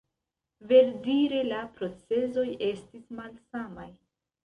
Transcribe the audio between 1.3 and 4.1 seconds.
la procezoj estis malsamaj.